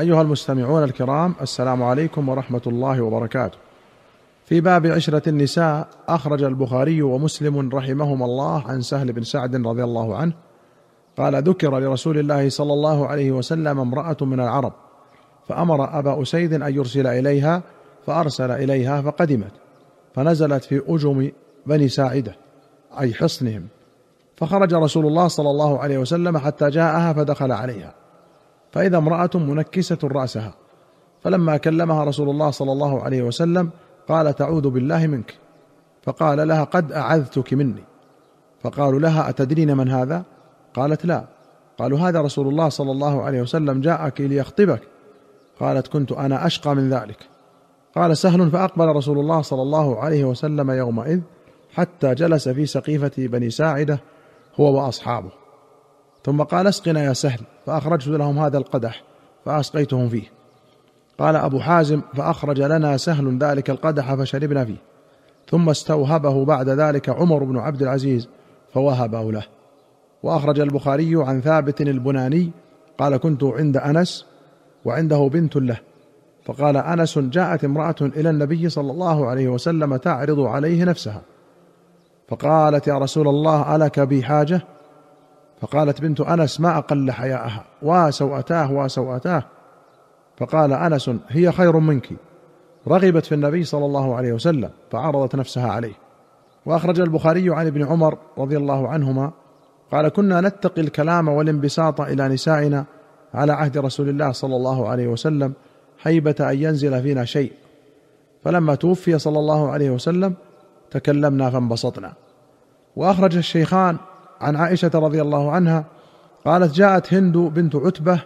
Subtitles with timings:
[0.00, 3.58] أيها المستمعون الكرام السلام عليكم ورحمة الله وبركاته.
[4.44, 10.16] في باب عشرة النساء أخرج البخاري ومسلم رحمهما الله عن سهل بن سعد رضي الله
[10.16, 10.32] عنه
[11.18, 14.72] قال ذكر لرسول الله صلى الله عليه وسلم امرأة من العرب
[15.48, 17.62] فأمر أبا أسيد أن يرسل إليها
[18.06, 19.52] فأرسل إليها فقدمت
[20.14, 21.30] فنزلت في أجم
[21.66, 22.36] بني ساعدة
[23.00, 23.66] أي حصنهم
[24.36, 27.94] فخرج رسول الله صلى الله عليه وسلم حتى جاءها فدخل عليها.
[28.72, 30.54] فإذا امرأة منكسة رأسها
[31.22, 33.70] فلما كلمها رسول الله صلى الله عليه وسلم
[34.08, 35.34] قال تعوذ بالله منك.
[36.02, 37.84] فقال لها قد أعذتك مني.
[38.62, 40.22] فقالوا لها أتدرين من هذا؟
[40.74, 41.24] قالت لا.
[41.78, 44.82] قالوا هذا رسول الله صلى الله عليه وسلم جاءك ليخطبك.
[45.60, 47.18] قالت كنت أنا أشقى من ذلك.
[47.94, 48.50] قال سهل.
[48.50, 51.20] فأقبل رسول الله صلى الله عليه وسلم يومئذ
[51.74, 54.00] حتى جلس في سقيفة بني ساعدة
[54.60, 55.39] هو وأصحابه.
[56.24, 59.02] ثم قال اسقنا يا سهل فأخرجت لهم هذا القدح
[59.44, 60.22] فأسقيتهم فيه.
[61.18, 64.76] قال أبو حازم فأخرج لنا سهل ذلك القدح فشربنا فيه.
[65.50, 68.28] ثم استوهبه بعد ذلك عمر بن عبد العزيز
[68.74, 69.42] فوهبه له.
[70.22, 72.50] وأخرج البخاري عن ثابت البناني
[72.98, 74.26] قال كنت عند أنس
[74.84, 75.78] وعنده بنت له.
[76.44, 81.22] فقال أنس جاءت امرأة إلى النبي صلى الله عليه وسلم تعرض عليه نفسها.
[82.28, 84.62] فقالت يا رسول الله ألك بي حاجة؟
[85.60, 89.42] فقالت بنت أنس ما أقل حياءها؟ وسوءتاه وسوءتاه
[90.36, 92.08] فقال أنس هي خير منك.
[92.88, 95.92] رغبت في النبي صلى الله عليه وسلم فعرضت نفسها عليه.
[96.66, 99.32] وأخرج البخاري عن ابن عمر رضي الله عنهما
[99.92, 102.84] قال كنا نتقي الكلام والانبساط إلى نسائنا
[103.34, 105.52] على عهد رسول الله صلى الله عليه وسلم
[106.02, 107.52] هيبه أن ينزل فينا شيء.
[108.44, 110.34] فلما توفي صلى الله عليه وسلم
[110.90, 112.12] تكلمنا فانبسطنا.
[112.96, 113.96] وأخرج الشيخان
[114.40, 115.84] عن عائشة رضي الله عنها
[116.44, 118.20] قالت جاءت هند بنت عتبة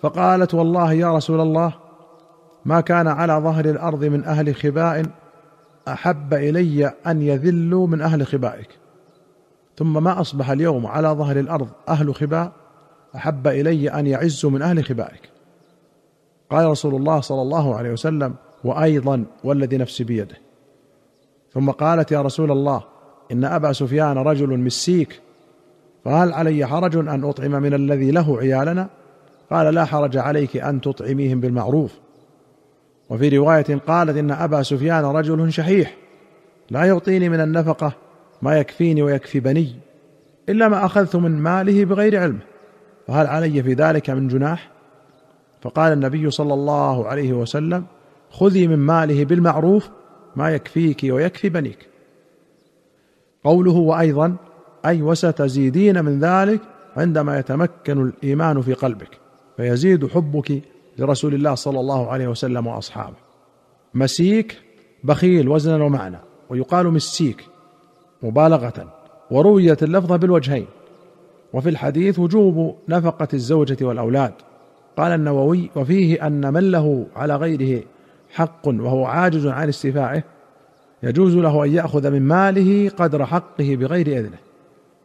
[0.00, 1.72] فقالت والله يا رسول الله
[2.64, 5.06] ما كان على ظهر الأرض من أهل خباء
[5.88, 8.68] أحب إلي أن يذلوا من أهل خبائك.
[9.76, 12.52] ثم ما أصبح اليوم على ظهر الأرض أهل خباء
[13.16, 15.30] أحب إلي أن يعزوا من أهل خبائك.
[16.50, 18.34] قال رسول الله صلى الله عليه وسلم
[18.64, 20.36] وأيضا والذي نفسي بيده.
[21.52, 22.82] ثم قالت يا رسول الله
[23.32, 25.20] إن أبا سفيان رجل مسيك
[26.04, 28.88] فهل علي حرج أن أطعم من الذي له عيالنا؟
[29.50, 31.92] قال لا حرج عليك أن تطعميهم بالمعروف.
[33.10, 35.96] وفي رواية قالت إن أبا سفيان رجل شحيح
[36.70, 37.92] لا يعطيني من النفقة
[38.42, 39.76] ما يكفيني ويكفي بني
[40.48, 42.40] إلا ما أخذت من ماله بغير علمه
[43.06, 44.70] فهل علي في ذلك من جناح؟
[45.62, 47.84] فقال النبي صلى الله عليه وسلم
[48.30, 49.88] خذي من ماله بالمعروف
[50.36, 51.88] ما يكفيك ويكفي بنيك.
[53.44, 54.36] قوله وأيضا
[54.86, 56.60] أي وستزيدين من ذلك
[56.96, 59.18] عندما يتمكن الإيمان في قلبك
[59.56, 60.62] فيزيد حبك
[60.98, 63.16] لرسول الله صلى الله عليه وسلم وأصحابه.
[63.94, 64.62] مسيك
[65.04, 66.18] بخيل وزنا ومعنى
[66.50, 67.44] ويقال مسيك
[68.22, 68.94] مبالغة
[69.30, 70.66] ورويت اللفظه بالوجهين.
[71.52, 74.32] وفي الحديث وجوب نفقة الزوجة والأولاد.
[74.96, 77.82] قال النووي وفيه أن من له على غيره
[78.30, 80.22] حق وهو عاجز عن استيفائه
[81.02, 84.38] يجوز له أن يأخذ من ماله قدر حقه بغير إذنه.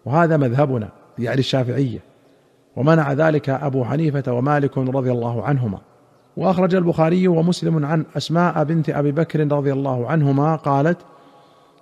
[0.05, 0.89] وهذا مذهبنا
[1.19, 1.99] يعني الشافعية.
[2.75, 5.79] ومنع ذلك أبو حنيفة ومالك رضي الله عنهما.
[6.37, 10.97] وأخرج البخاري ومسلم عن أسماء بنت أبي بكر رضي الله عنهما قالت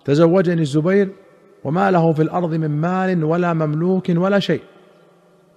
[0.05, 1.09] تزوجني الزبير
[1.63, 4.61] وما له في الأرض من مال ولا مملوك ولا شيء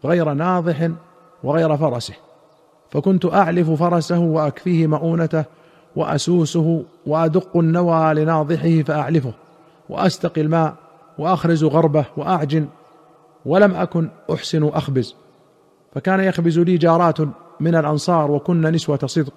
[0.04, 0.90] غير ناضح
[1.44, 2.14] وغير فرسه.
[2.90, 5.44] فكنت أعلف فرسه وأكفيه مؤونته
[5.96, 9.32] وأسوسه وأدق النوى لناضحه فأعلفه
[9.88, 10.74] وأستقي الماء
[11.18, 12.66] وأخرز غربه وأعجن
[13.46, 15.16] ولم أكن أحسن أخبز.
[15.94, 17.20] فكان يخبز لي جارات
[17.60, 19.32] من الأنصار وكن نسوة صدق.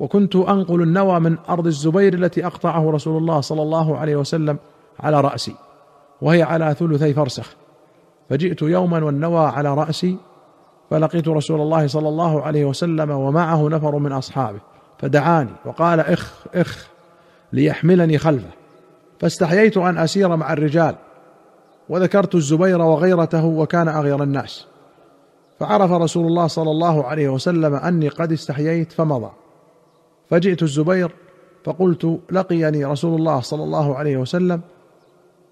[0.00, 4.58] وكنت أنقل النوى من أرض الزبير التي أقطعه رسول الله صلى الله عليه وسلم
[5.00, 5.54] على رأسي
[6.22, 7.54] وهي على ثلثي فرسخ.
[8.30, 10.16] فجئت يوما والنوى على رأسي
[10.90, 14.60] فلقيت رسول الله صلى الله عليه وسلم ومعه نفر من أصحابه
[14.98, 16.88] فدعاني وقال إخ إخ
[17.52, 18.59] ليحملني خلفه.
[19.20, 20.94] فاستحييت أن أسير مع الرجال
[21.88, 24.66] وذكرت الزبير وغيرته وكان أغير الناس.
[25.58, 29.30] فعرف رسول الله صلى الله عليه وسلم أني قد استحييت فمضى.
[30.30, 31.14] فجئت الزبير
[31.64, 34.60] فقلت لقيني رسول الله صلى الله عليه وسلم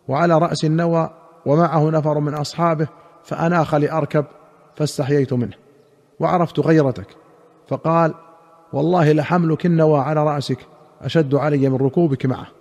[0.08, 1.10] وعلى رأس النوى
[1.46, 2.88] ومعه نفر من أصحابه
[3.24, 4.24] فأناخ لأركب
[4.76, 5.54] فاستحييت منه.
[6.20, 7.06] وعرفت غيرتك
[7.68, 8.14] فقال
[8.72, 10.58] والله لحملك النوى على رأسك
[11.02, 12.57] أشد علي من ركوبك معه.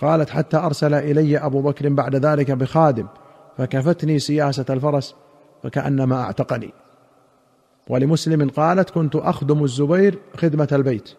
[0.00, 3.06] قالت حتى أرسل إلي أبو بكر بعد ذلك بخادم
[3.58, 5.14] فكفتني سياسة الفرس
[5.62, 6.72] فكأنما أعتقني.
[7.88, 11.10] ولمسلم قالت كنت أخدم الزبير خدمة البيت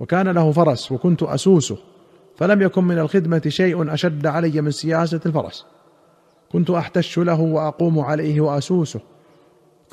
[0.00, 1.76] وكان له فرس وكنت أسوسه
[2.36, 5.66] فلم يكن من الخدمة شيء أشد علي من سياسة الفرس.
[6.52, 9.00] كنت أحتش له وأقوم عليه وأسوسه.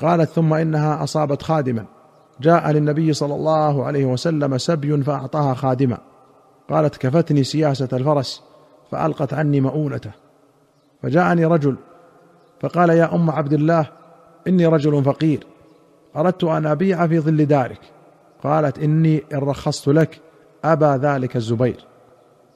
[0.00, 1.86] قالت ثم إنها أصابت خادما.
[2.40, 5.98] جاء للنبي صلى الله عليه وسلم سبي فأعطاها خادما.
[6.72, 8.42] قالت كفتني سياسة الفرس
[8.90, 10.10] فألقت عني مؤونته.
[11.02, 11.76] فجاءني رجل
[12.60, 13.86] فقال يا أم عبد الله
[14.48, 15.46] إني رجل فقير
[16.16, 17.80] أردت أن أبيع في ظل دارك.
[18.44, 20.20] قالت إني إن رخصت لك
[20.64, 21.84] ابى ذلك الزبير.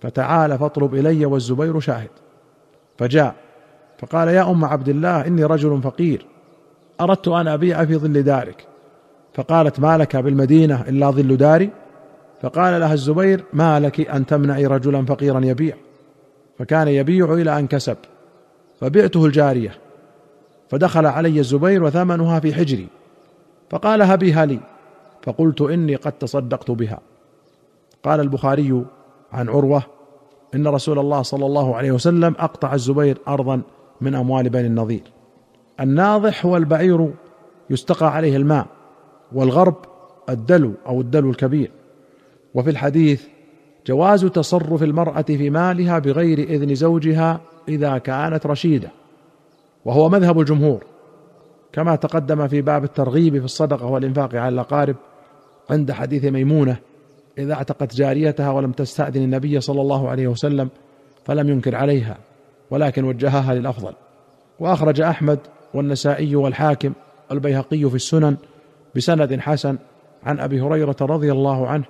[0.01, 2.11] فتعال فاطلب إلي والزبير شاهد.
[2.99, 3.35] فجاء
[3.99, 6.27] فقال يا أم عبد الله إني رجل فقير
[7.01, 8.67] أردت أن أبيع في ظل دارك.
[9.35, 11.71] فقالت ما لك بالمدينة إلا ظل داري؟
[12.47, 15.77] فقال لها الزبير ما لك أن تمنعي رجلا فقيرا يبيع؟
[16.59, 17.97] فكان يبيع إلى أن كسب.
[18.81, 19.75] فبعته الجارية.
[20.69, 22.89] فدخل علي الزبير وثمنها في حجري.
[23.71, 24.61] فقال هبيها لي
[25.23, 27.01] فقلت إني قد تصدقت بها.
[28.05, 28.85] قال البخاري
[29.33, 29.83] عن عروة
[30.55, 33.63] إن رسول الله صلى الله عليه وسلم أقطع الزبير ارضا
[34.01, 35.03] من أموال بني النضير.
[35.81, 37.11] الناضح هو البعير
[37.71, 38.67] يستقى عليه الماء
[39.33, 39.77] والغرب
[40.29, 41.71] الدلو أو الدلو الكبير.
[42.57, 43.23] وفي الحديث
[43.87, 48.89] جواز تصرف المرأة في مالها بغير إذن زوجها إذا كانت رشيدة
[49.85, 50.85] وهو مذهب الجمهور
[51.73, 54.97] كما تقدم في باب الترغيب في الصدقة والإنفاق على الأقارب
[55.71, 56.77] عند حديث ميمونة
[57.39, 60.69] إذا اعتقت جاريتها ولم تستأذن النبي صلى الله عليه وسلم
[61.25, 62.19] فلم ينكر عليها
[62.71, 63.93] ولكن وجهها للأفضل.
[64.61, 65.39] وأخرج أحمد
[65.75, 66.93] والنسائي والحاكم
[67.33, 68.37] البيهقي في السنن
[68.97, 69.79] بسند حسن
[70.25, 71.85] عن أبي هريرة رضي الله عنه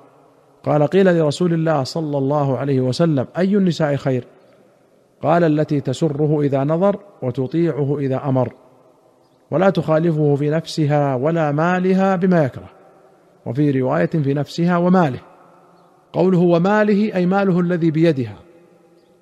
[0.67, 4.27] قال قيل لرسول الله صلى الله عليه وسلم أي النساء خير؟
[5.23, 8.53] قال التي تسره إذا نظر وتطيعه إذا أمر
[9.51, 12.69] ولا تخالفه في نفسها ولا مالها بما يكره
[13.47, 15.21] وفي رواية في نفسها وماله
[16.13, 18.37] قوله وماله أي ماله الذي بيدها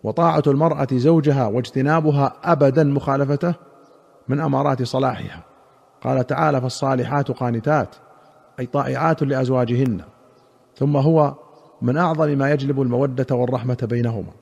[0.04, 3.54] وطاعة المرأة زوجها واجتنابها ابدا مخالفته
[4.28, 5.44] من أمارات صلاحها.
[6.02, 7.96] قال تعالى فالصالحات قانتات
[8.60, 10.00] أي طائعات لأزواجهن.
[10.76, 11.34] ثم هو
[11.82, 14.32] من أعظم ما يجلب المودة والرحمة بينهما.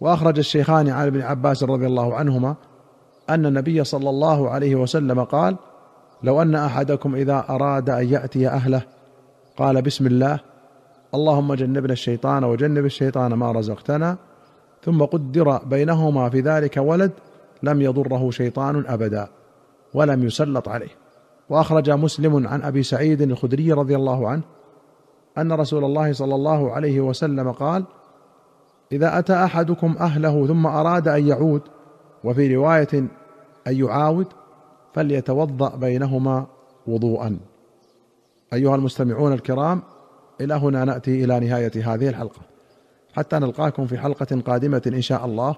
[0.00, 2.54] وأخرج الشيخان عن ابن عباس رضي الله عنهما
[3.30, 5.56] أن النبي صلى الله عليه وسلم قال
[6.22, 8.82] لو أن أحدكم إذا أراد أن يأتي أهله
[9.56, 10.40] قال بسم الله
[11.14, 14.16] اللهم جنبنا الشيطان وجنب الشيطان ما رزقتنا
[14.84, 17.12] ثم قدر بينهما في ذلك ولد
[17.62, 19.28] لم يضره شيطان أبدا
[19.94, 21.00] ولم يسلط عليه.
[21.48, 24.42] وأخرج مسلم عن أبي سعيد الخدري رضي الله عنه
[25.40, 27.84] أن رسول الله صلى الله عليه وسلم قال
[28.92, 31.62] إذا أتى أحدكم أهله ثم أراد أن يعود
[32.24, 32.88] وفي رواية
[33.66, 34.26] أن يعاود
[34.94, 36.46] فليتوضأ بينهما
[36.86, 37.38] وضوءا.
[38.52, 39.82] أيها المستمعون الكرام
[40.40, 42.40] إلى هنا نأتي إلى نهاية هذه الحلقة.
[43.12, 45.56] حتى نلقاكم في حلقة قادمة إن شاء الله.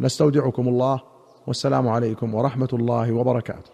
[0.00, 1.00] نستودعكم الله.
[1.46, 3.70] والسلام عليكم ورحمة الله وبركاته.